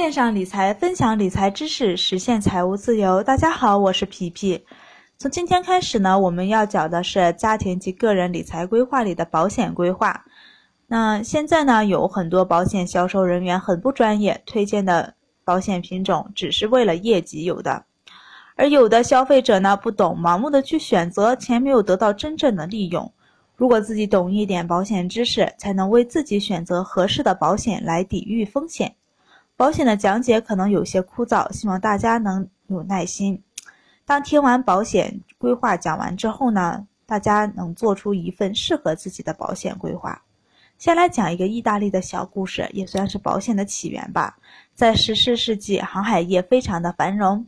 [0.00, 3.22] 线上理财，分享理财知识，实现财务自由。
[3.22, 4.64] 大家好，我是皮皮。
[5.18, 10.24] 从今天开始呢，我们要讲的是家庭及个人理财规划里的保险规划。
[10.86, 15.12] 那现在呢，有很多保险销售人员很不专业，推荐的
[15.44, 17.84] 保险品种只是为了业绩有的，
[18.56, 23.12] 而有的消费者呢不懂，盲目的去选择，钱没有得到真正的利用。
[23.54, 28.90] 如果自己懂一点保险知识，才能为自己选择合适的保险来抵御风险。
[29.60, 33.44] 保险的讲解可能有些枯燥，希望大家能有耐心。
[34.06, 40.18] 当听完保险规划讲完之后呢，大家能做出一份适合自己的保险规划。
[40.78, 44.34] 先来讲一个意大利的小故事，也算是保险的起源吧。
[44.74, 47.46] 在十四世纪，航海业非常的繁荣。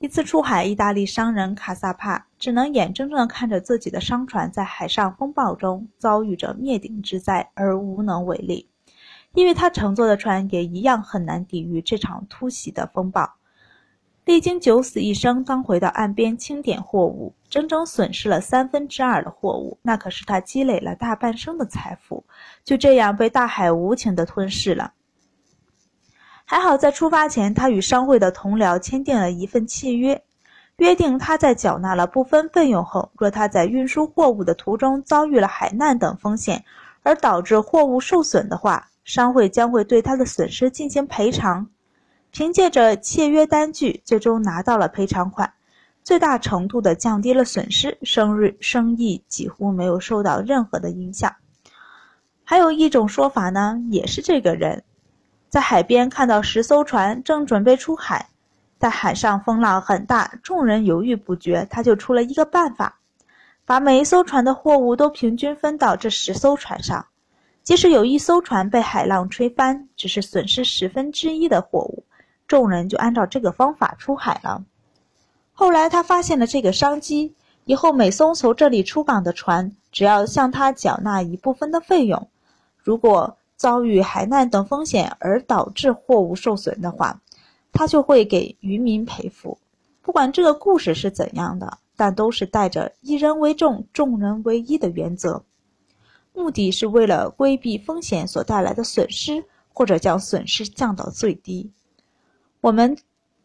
[0.00, 8.68] 一次出海，意大利商人卡萨帕只能眼睁睁地看着自己的商船在海上风暴中遭遇着灭顶之灾，而无能为力。
[9.34, 13.34] 因为他乘坐的船也一样很难抵御这场突袭的风暴，
[14.24, 22.24] 历经九死一生，刚回到岸边清点货物，整整损失了三分之二的货物，那可是他积累了大半生的财富，
[22.64, 24.92] 就这样被大海无情的吞噬了。
[26.44, 30.22] 还好在出发前，他与商会的同僚签订了一份契约，
[30.76, 36.64] 约定他在缴纳了部分费用后，若他在运输货物的途中遭遇了海难等风险，
[37.02, 41.68] 而导致货物受损的话，商会将会对他的损失进行赔偿，
[42.30, 45.52] 凭借着契约单据，最终拿到了赔偿款，
[46.02, 51.36] 最大程度的降低了损失，生日生意几乎没有受到任何的影响。
[52.42, 54.82] 还有一种说法呢，也是这个人，
[55.48, 58.28] 在海边看到十艘船正准备出海，
[58.78, 62.98] 在海上风浪很大，众人犹豫不决，他就出了一个办法，
[63.64, 67.06] 把每一艘船的货物都平均分到这十艘船上。
[67.64, 72.04] 即使有一艘船被海浪吹翻，只是损失十分之一的货物，
[72.46, 74.62] 众人就按照这个方法出海了。
[75.54, 82.28] 后来他发现了这个商机，以后每艘从这里出港的船，只要向他缴纳一部分的费用，
[82.76, 87.22] 如果遭遇海难等风险而导致货物受损的话，
[87.72, 89.56] 他就会给渔民赔付。
[90.02, 95.42] 不管这个故事是怎样的，但都是带着一人为重、众人为一的原则。
[96.34, 101.70] 目的是为了规避风险所带来的损失，或者将损失降到最低。
[102.60, 102.98] 我们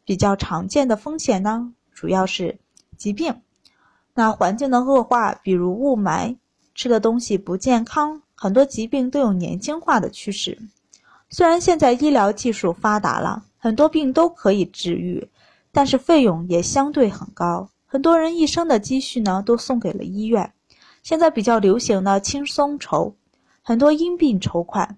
[0.03, 2.57] 比较常见的风险呢，主要是
[2.97, 3.33] 疾病。
[4.15, 6.35] 那环境的恶化，比如雾霾，
[6.73, 10.57] 吃的东西不健康，很多疾病都有年轻化的趋势。
[11.29, 15.25] 虽然现在医疗技术发达了，很多病都可以治愈，
[15.71, 17.69] 但是费用也相对很高。
[17.85, 20.51] 很多人一生的积蓄呢，都送给了医院。
[21.03, 23.15] 现在比较流行的轻松筹，
[23.61, 24.97] 很多因病筹款。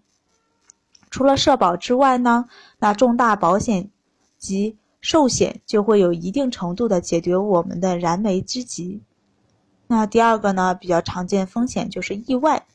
[1.09, 2.45] 除了社保之外呢，
[2.79, 3.89] 那重大保险
[4.37, 9.01] 及寿险就会有一定程度的解决我们的燃眉之急。
[9.87, 12.65] 那第二个呢，比较常见风险就是意外。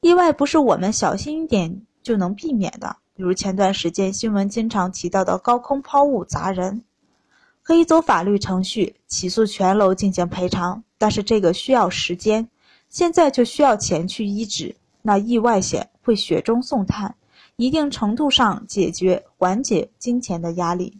[0.00, 6.84] 意外不是我们小心一点就能避免的，比如前段时间新闻经常提到的高空抛物砸人。
[7.62, 12.48] 可以走法律程序起诉全楼进行赔偿，但是这个需要时间，
[12.88, 14.74] 现在就需要钱去医治。
[15.02, 17.14] 那意外险会雪中送炭，
[17.56, 20.98] 一定程度上解决缓解金钱的压力。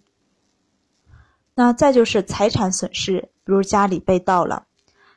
[1.54, 4.65] 那再就是财产损失，比如家里被盗了，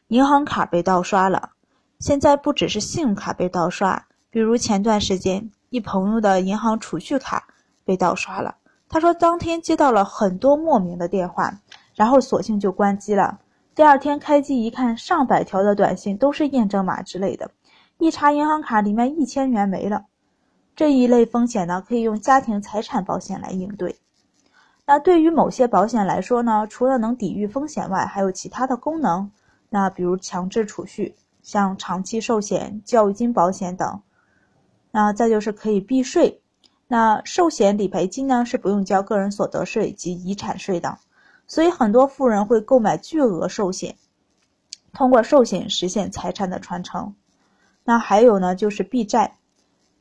[0.07, 1.51] 银行卡被盗刷了。
[1.99, 7.47] 现在不只是信用卡被盗刷，比如前段时间一朋友的银行储蓄卡
[7.85, 8.55] 被盗刷了。
[8.93, 11.59] 他说，当天接到了很多莫名的电话，
[11.95, 13.39] 然后索性就关机了。
[13.73, 17.49] 第二天开机一看，上百条的短信都是验证码之类的，
[17.97, 20.05] 一查银行卡里面一千元没了。
[20.75, 23.97] 这一类风险呢，可以用家庭财产保险来应对。
[24.85, 29.31] 那对于某些保险来说呢，除了能抵御风险外，还有其他的功能。
[29.71, 34.03] 那比如强制储蓄，像长期寿险、教育金保险等。
[34.91, 36.42] 那再就是可以避税。
[36.93, 40.99] 那寿险理赔金呢是不用交个人所得税及遗产税的，
[41.47, 43.95] 所以很多富人会购买巨额寿险，
[44.93, 47.15] 通过寿险实现财产的传承。
[47.83, 49.37] 那还有呢就是避债，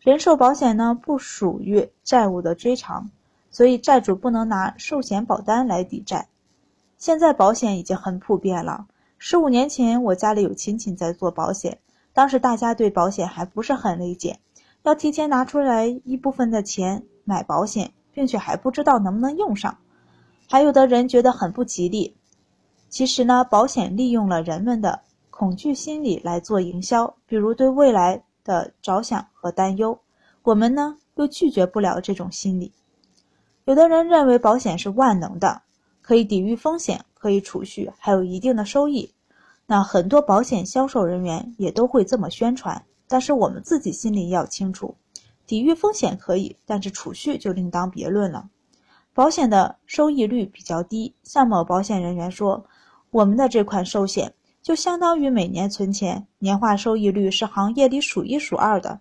[0.00, 3.08] 人寿保险呢不属于债务的追偿，
[3.50, 6.28] 所以债主不能拿寿险保单来抵债。
[6.98, 8.86] 现在保险已经很普遍了，
[9.16, 11.78] 十五年前我家里有亲戚在做保险，
[12.12, 14.40] 当时大家对保险还不是很理解。
[14.82, 19.78] 要提前拿出来一部分的钱买保险，并且还不知道能不能用上，
[20.48, 22.16] 还有的人觉得很不吉利。
[22.88, 25.00] 其实呢，保险利用了人们的
[25.30, 29.98] 恐惧心理来做营销，比如对未来的着想和担忧。
[30.42, 32.72] 我们呢又拒绝不了这种心理。
[33.64, 35.62] 有的人认为保险是万能的，
[36.00, 39.14] 可以抵御风险，可以储蓄，还有一定的收益。
[39.64, 44.94] 那很多保险销售人员也都会这么宣传，但是我们自己心里要清楚，
[45.46, 48.48] 抵御风险可以，但是储蓄就另当别论了。
[49.12, 52.64] 保险的收益率比较低，像某保险人员说，
[53.10, 54.32] 我们的这款寿险
[54.62, 58.98] 就相当于每年存钱，年化收益率是行业里数一数二的，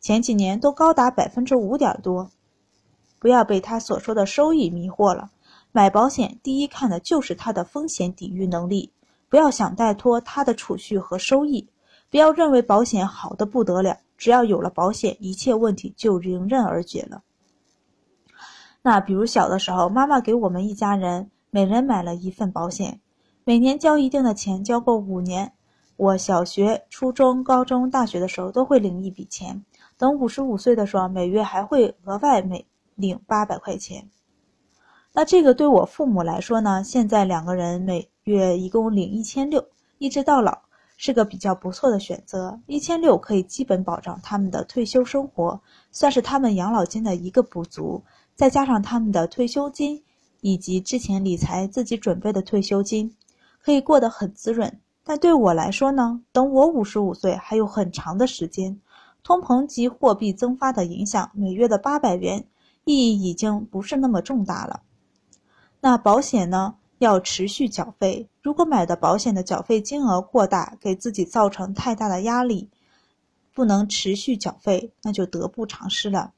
[0.00, 2.32] 前几年都高达百分之五点多。
[3.20, 5.30] 不要被他所说的收益迷惑了，
[5.70, 8.90] 买保险第一看的就是它的风险抵御能力。
[9.28, 11.68] 不要想带托它的储蓄和收益，
[12.12, 17.22] 不要认为保险好的不得了，只要有了保险，一切问题就迎刃而解了。
[18.82, 23.00] 那比如小的时候，妈妈给我们一家人每人买了一份保险，
[23.44, 25.54] 每年交一定的钱，交够五年。
[25.96, 29.64] 我小学、初中、高中、大学的时候都会领一笔钱，
[29.96, 34.06] 等五十五岁的时候，每月还会额外每领八百块钱。
[35.14, 39.64] 那这个对我父母来说呢，现在两个人每月一共领一千六，
[39.96, 40.61] 一直到老，
[41.04, 42.60] 是个比较不错的选择。
[42.68, 45.60] 一千六可以基本保障他们的退休生活，
[45.90, 48.00] 算是他们养老金的一个补足。
[48.36, 50.00] 再加上他们的退休金
[50.42, 53.16] 以及之前理财自己准备的退休金，
[53.60, 54.78] 可以过得很滋润。
[55.02, 58.80] 但对我来说呢，等我五十五岁还有很长的时间，
[59.24, 62.46] 通膨及货币增发的影响，每月的八百元
[62.84, 64.82] 意义已经不是那么重大了。
[65.80, 68.28] 那保险呢，要持续缴费。
[68.40, 72.70] 如果买的保险的缴费金额过大，给自己造成太大的压力，
[73.52, 76.32] 不能持续缴费，那就得不偿失了。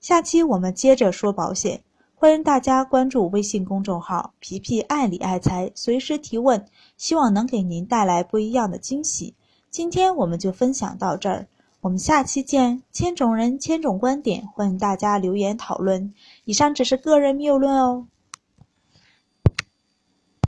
[0.00, 1.82] 下期我们接着说保险，
[2.14, 6.66] 欢迎大家关注微信公众号“皮皮爱理爱财”，随时提问，
[6.96, 9.34] 希望能给您带来不一样的惊喜。
[9.70, 11.46] 今天我们就分享到这儿，
[11.80, 12.82] 我们下期见。
[12.92, 16.12] 千种人，千种观点，欢迎大家留言讨论。
[16.44, 18.06] 以上只是个人谬论哦。